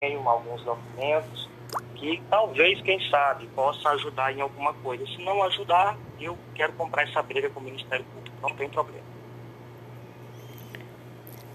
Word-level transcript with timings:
tenho 0.00 0.28
alguns 0.28 0.62
documentos 0.62 1.48
que 1.96 2.22
talvez, 2.30 2.80
quem 2.82 3.00
sabe, 3.10 3.48
possa 3.48 3.88
ajudar 3.90 4.32
em 4.32 4.40
alguma 4.40 4.72
coisa. 4.74 5.04
Se 5.06 5.20
não 5.24 5.42
ajudar, 5.42 5.98
eu 6.20 6.38
quero 6.54 6.72
comprar 6.74 7.02
essa 7.02 7.20
briga 7.20 7.50
com 7.50 7.58
o 7.58 7.62
Ministério 7.64 8.04
Público, 8.04 8.36
não 8.40 8.54
tem 8.54 8.68
problema. 8.68 9.02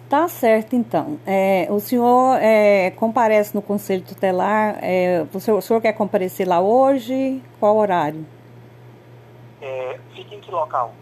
Tá 0.09 0.27
certo, 0.27 0.75
então. 0.75 1.17
É, 1.25 1.67
o 1.69 1.79
senhor 1.79 2.37
é, 2.41 2.91
comparece 2.91 3.55
no 3.55 3.61
Conselho 3.61 4.03
Tutelar. 4.03 4.77
É, 4.81 5.25
o, 5.33 5.39
senhor, 5.39 5.57
o, 5.57 5.61
senhor, 5.61 5.81
quer 5.81 5.93
comparecer 5.93 6.45
lá 6.45 6.59
hoje? 6.59 7.41
Qual 7.61 7.77
horário? 7.77 8.25
É, 9.61 9.97
fica 10.13 10.35
em 10.35 10.41
que 10.41 10.51
local? 10.51 10.93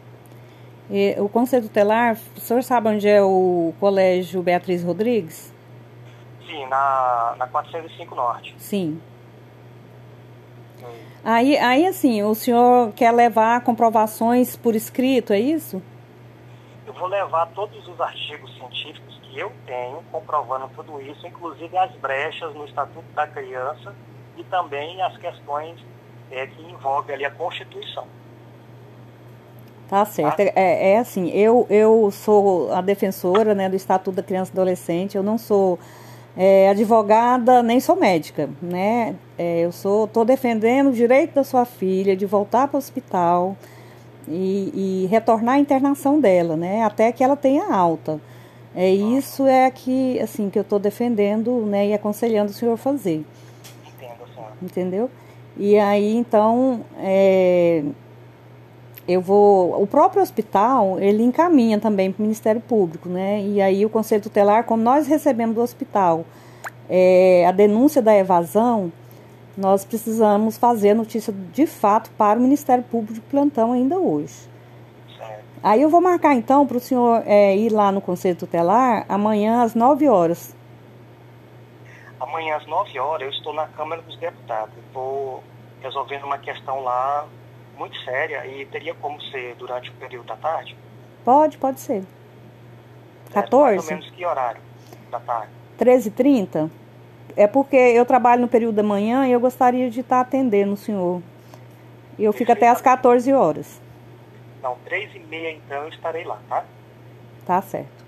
o 1.17 1.29
Conselho 1.29 1.63
Tutelar, 1.63 2.17
o 2.35 2.39
senhor 2.39 2.61
sabe 2.63 2.89
onde 2.89 3.07
é 3.07 3.21
o 3.23 3.73
Colégio 3.79 4.43
Beatriz 4.43 4.83
Rodrigues? 4.83 5.51
Sim, 6.51 6.67
na, 6.67 7.35
na 7.37 7.47
405 7.47 8.13
Norte. 8.13 8.53
Sim. 8.57 9.01
Aí, 11.23 11.57
aí, 11.57 11.85
assim, 11.85 12.21
o 12.23 12.35
senhor 12.35 12.91
quer 12.93 13.11
levar 13.11 13.61
comprovações 13.61 14.57
por 14.57 14.75
escrito, 14.75 15.31
é 15.31 15.39
isso? 15.39 15.81
Eu 16.85 16.93
vou 16.93 17.07
levar 17.07 17.45
todos 17.47 17.87
os 17.87 18.01
artigos 18.01 18.53
científicos 18.55 19.17
que 19.23 19.39
eu 19.39 19.51
tenho 19.65 20.03
comprovando 20.11 20.69
tudo 20.75 20.99
isso, 21.01 21.25
inclusive 21.25 21.77
as 21.77 21.91
brechas 21.97 22.53
no 22.53 22.65
Estatuto 22.65 23.05
da 23.13 23.27
Criança 23.27 23.95
e 24.35 24.43
também 24.45 25.01
as 25.01 25.15
questões 25.17 25.79
é, 26.31 26.47
que 26.47 26.61
envolvem 26.63 27.15
ali 27.15 27.25
a 27.25 27.31
Constituição. 27.31 28.07
Tá 29.87 30.03
certo. 30.05 30.37
Tá? 30.37 30.43
É, 30.55 30.93
é 30.93 30.97
assim, 30.97 31.29
eu, 31.29 31.67
eu 31.69 32.09
sou 32.11 32.73
a 32.73 32.81
defensora 32.81 33.53
né, 33.53 33.69
do 33.69 33.75
Estatuto 33.75 34.15
da 34.15 34.23
Criança 34.23 34.51
e 34.51 34.53
Adolescente, 34.53 35.15
eu 35.15 35.23
não 35.23 35.37
sou 35.37 35.77
é, 36.35 36.69
advogada, 36.69 37.61
nem 37.61 37.79
sou 37.79 37.95
médica, 37.95 38.49
né? 38.61 39.15
É, 39.37 39.61
eu 39.61 39.71
sou, 39.71 40.05
estou 40.05 40.23
defendendo 40.23 40.87
o 40.87 40.93
direito 40.93 41.33
da 41.33 41.43
sua 41.43 41.65
filha 41.65 42.15
de 42.15 42.25
voltar 42.25 42.67
para 42.67 42.75
o 42.75 42.79
hospital 42.79 43.57
e, 44.27 45.03
e, 45.03 45.07
retornar 45.07 45.55
à 45.55 45.59
internação 45.59 46.19
dela, 46.19 46.55
né? 46.55 46.83
Até 46.83 47.11
que 47.11 47.23
ela 47.23 47.35
tenha 47.35 47.73
alta. 47.73 48.19
É 48.73 48.89
isso 48.89 49.45
é 49.45 49.69
que 49.69 50.19
assim 50.19 50.49
que 50.49 50.57
eu 50.57 50.61
estou 50.61 50.79
defendendo, 50.79 51.65
né? 51.65 51.87
E 51.87 51.93
aconselhando 51.93 52.51
o 52.51 52.53
senhor 52.53 52.77
fazer. 52.77 53.25
Entendo, 53.85 54.33
senhora. 54.33 54.53
Entendeu? 54.61 55.09
E 55.57 55.77
aí 55.77 56.15
então 56.15 56.85
é, 56.97 57.83
eu 59.07 59.21
vou, 59.21 59.81
o 59.81 59.87
próprio 59.87 60.21
hospital, 60.21 60.99
ele 60.99 61.23
encaminha 61.23 61.79
também 61.79 62.11
para 62.11 62.21
o 62.21 62.23
Ministério 62.23 62.61
Público, 62.61 63.09
né? 63.09 63.41
E 63.41 63.61
aí 63.61 63.85
o 63.85 63.89
Conselho 63.89 64.21
Tutelar, 64.21 64.63
como 64.63 64.83
nós 64.83 65.07
recebemos 65.07 65.55
do 65.55 65.61
hospital 65.61 66.25
é, 66.89 67.45
a 67.47 67.51
denúncia 67.51 68.01
da 68.01 68.15
evasão, 68.15 68.91
nós 69.57 69.85
precisamos 69.85 70.57
fazer 70.57 70.91
a 70.91 70.95
notícia 70.95 71.33
de 71.53 71.65
fato 71.65 72.09
para 72.11 72.37
o 72.37 72.41
Ministério 72.41 72.83
Público 72.83 73.13
de 73.13 73.21
plantão 73.21 73.71
ainda 73.71 73.97
hoje. 73.97 74.51
Aí 75.63 75.81
eu 75.81 75.89
vou 75.89 76.01
marcar 76.01 76.33
então 76.33 76.65
para 76.65 76.77
o 76.77 76.79
senhor 76.79 77.21
é, 77.25 77.55
ir 77.55 77.71
lá 77.71 77.91
no 77.91 78.01
Conselho 78.01 78.35
Tutelar 78.35 79.05
amanhã 79.07 79.61
às 79.61 79.75
9 79.75 80.09
horas. 80.09 80.55
Amanhã 82.19 82.57
às 82.57 82.65
9 82.65 82.99
horas 82.99 83.21
eu 83.21 83.29
estou 83.29 83.53
na 83.53 83.67
Câmara 83.67 84.01
dos 84.01 84.17
Deputados. 84.17 84.73
Estou 84.87 85.43
resolvendo 85.81 86.23
uma 86.23 86.39
questão 86.39 86.83
lá 86.83 87.27
muito 87.77 87.97
séria 88.03 88.45
e 88.45 88.65
teria 88.65 88.93
como 88.95 89.21
ser 89.21 89.55
durante 89.55 89.89
o 89.89 89.93
período 89.93 90.27
da 90.27 90.35
tarde? 90.35 90.75
Pode, 91.23 91.57
pode 91.57 91.79
ser. 91.79 92.03
14? 93.31 93.73
É, 93.73 93.75
mais 93.75 93.85
ou 93.85 93.91
menos 93.91 94.09
que 94.11 94.25
horário 94.25 94.61
da 95.09 95.19
tarde? 95.19 95.51
13h30? 95.79 96.69
É 97.35 97.47
porque 97.47 97.75
eu 97.75 98.05
trabalho 98.05 98.41
no 98.41 98.47
período 98.47 98.75
da 98.75 98.83
manhã 98.83 99.25
e 99.25 99.31
eu 99.31 99.39
gostaria 99.39 99.89
de 99.89 100.01
estar 100.01 100.19
atendendo 100.19 100.73
o 100.73 100.77
senhor. 100.77 101.21
E 102.17 102.23
eu 102.23 102.33
fico 102.33 102.51
até 102.51 102.67
às 102.67 102.81
14 102.81 103.31
horas. 103.31 103.81
Não, 104.61 104.75
3 104.85 105.15
e 105.15 105.19
meia 105.19 105.53
então 105.53 105.83
eu 105.83 105.89
estarei 105.89 106.23
lá, 106.23 106.39
tá? 106.47 106.65
Tá 107.45 107.61
certo. 107.61 108.01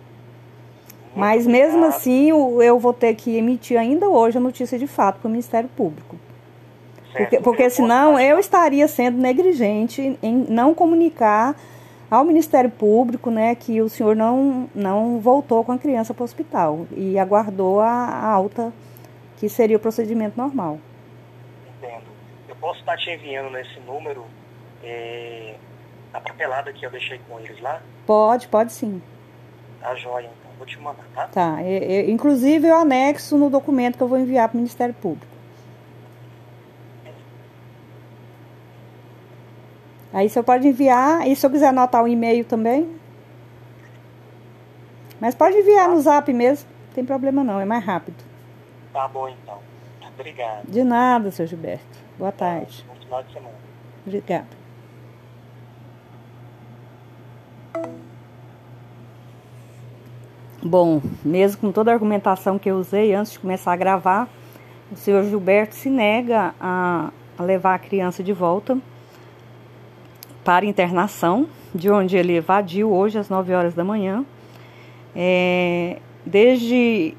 Muito 1.05 1.19
Mas 1.19 1.45
obrigado. 1.45 1.71
mesmo 1.71 1.85
assim 1.85 2.29
eu 2.29 2.79
vou 2.79 2.93
ter 2.93 3.15
que 3.15 3.37
emitir 3.37 3.79
ainda 3.79 4.07
hoje 4.09 4.37
a 4.37 4.41
notícia 4.41 4.77
de 4.77 4.87
fato 4.87 5.19
para 5.19 5.27
o 5.27 5.31
Ministério 5.31 5.69
Público. 5.69 6.15
Porque, 7.15 7.39
porque 7.39 7.69
senão 7.69 8.19
eu 8.19 8.39
estaria 8.39 8.87
sendo 8.87 9.17
negligente 9.17 10.17
em 10.21 10.45
não 10.49 10.73
comunicar 10.73 11.55
ao 12.09 12.23
Ministério 12.23 12.69
Público 12.69 13.31
né, 13.31 13.55
que 13.55 13.81
o 13.81 13.89
senhor 13.89 14.15
não, 14.15 14.69
não 14.73 15.19
voltou 15.19 15.63
com 15.63 15.71
a 15.71 15.77
criança 15.77 16.13
para 16.13 16.21
o 16.21 16.25
hospital 16.25 16.85
e 16.91 17.17
aguardou 17.17 17.79
a 17.79 18.25
alta, 18.25 18.71
que 19.37 19.47
seria 19.49 19.77
o 19.77 19.79
procedimento 19.79 20.37
normal. 20.37 20.79
Entendo. 21.77 22.03
Eu 22.47 22.55
posso 22.55 22.79
estar 22.79 22.97
te 22.97 23.09
enviando 23.09 23.51
nesse 23.51 23.79
número 23.79 24.25
é, 24.83 25.55
a 26.13 26.19
papelada 26.19 26.71
que 26.71 26.85
eu 26.85 26.91
deixei 26.91 27.19
com 27.27 27.39
eles 27.39 27.59
lá? 27.61 27.81
Pode, 28.05 28.47
pode 28.47 28.71
sim. 28.71 29.01
Tá 29.81 29.95
joia, 29.95 30.25
então. 30.25 30.51
Vou 30.57 30.67
te 30.67 30.79
mandar, 30.79 31.03
tá? 31.15 31.27
Tá. 31.27 31.57
inclusive 32.07 32.67
eu 32.67 32.77
anexo 32.77 33.37
no 33.37 33.49
documento 33.49 33.97
que 33.97 34.03
eu 34.03 34.07
vou 34.07 34.19
enviar 34.19 34.47
para 34.47 34.55
o 34.55 34.57
Ministério 34.57 34.93
Público. 34.93 35.32
Aí 40.13 40.29
você 40.29 40.43
pode 40.43 40.67
enviar, 40.67 41.27
e 41.27 41.35
se 41.35 41.43
eu 41.43 41.49
quiser 41.49 41.69
anotar 41.69 42.03
o 42.03 42.07
e-mail 42.07 42.45
também. 42.45 42.87
Mas 45.19 45.33
pode 45.33 45.57
enviar 45.57 45.89
no 45.89 45.99
zap 45.99 46.31
mesmo, 46.31 46.69
não 46.87 46.93
tem 46.93 47.03
problema 47.03 47.43
não, 47.43 47.59
é 47.59 47.65
mais 47.65 47.83
rápido. 47.83 48.23
Tá 48.93 49.07
bom 49.07 49.27
então. 49.27 49.57
Obrigado. 50.13 50.67
De 50.67 50.83
nada, 50.83 51.31
seu 51.31 51.47
Gilberto. 51.47 51.97
Boa 52.19 52.31
tarde. 52.31 52.85
Bom 52.87 52.95
final 52.95 53.23
de 53.23 53.33
semana. 53.33 53.55
Obrigada. 54.05 54.63
Bom, 60.61 61.01
mesmo 61.25 61.59
com 61.59 61.71
toda 61.71 61.89
a 61.89 61.93
argumentação 61.93 62.59
que 62.59 62.69
eu 62.69 62.77
usei 62.77 63.15
antes 63.15 63.31
de 63.31 63.39
começar 63.39 63.73
a 63.73 63.75
gravar, 63.75 64.29
o 64.91 64.95
senhor 64.95 65.23
Gilberto 65.23 65.73
se 65.73 65.89
nega 65.89 66.53
a 66.61 67.11
levar 67.39 67.73
a 67.73 67.79
criança 67.79 68.21
de 68.21 68.31
volta 68.31 68.77
para 70.43 70.65
internação, 70.65 71.47
de 71.73 71.89
onde 71.89 72.17
ele 72.17 72.35
evadiu 72.35 72.91
hoje 72.91 73.17
às 73.17 73.29
9 73.29 73.53
horas 73.53 73.73
da 73.73 73.83
manhã. 73.83 74.25
É, 75.15 75.97
desde 76.25 77.15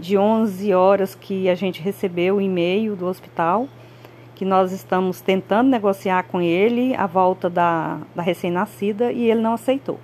de 0.00 0.16
11 0.16 0.72
horas 0.72 1.14
que 1.14 1.48
a 1.48 1.54
gente 1.54 1.80
recebeu 1.82 2.36
o 2.36 2.40
e-mail 2.40 2.96
do 2.96 3.06
hospital, 3.06 3.68
que 4.34 4.44
nós 4.44 4.72
estamos 4.72 5.20
tentando 5.20 5.68
negociar 5.68 6.24
com 6.24 6.40
ele 6.40 6.94
a 6.96 7.06
volta 7.06 7.50
da, 7.50 7.98
da 8.14 8.22
recém-nascida 8.22 9.12
e 9.12 9.30
ele 9.30 9.40
não 9.40 9.54
aceitou. 9.54 10.00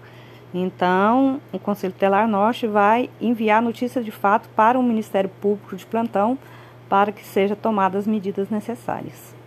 Então, 0.53 1.41
o 1.53 1.59
Conselho 1.59 1.93
Telar 1.93 2.27
Norte 2.27 2.67
vai 2.67 3.11
enviar 3.21 3.61
notícia 3.61 4.03
de 4.03 4.11
fato 4.11 4.49
para 4.51 4.79
o 4.79 4.83
Ministério 4.83 5.31
Público 5.41 5.77
de 5.77 5.85
Plantão 5.85 6.39
para 6.89 7.13
que 7.13 7.25
sejam 7.25 7.57
tomadas 7.57 8.01
as 8.01 8.07
medidas 8.07 8.49
necessárias. 8.49 9.38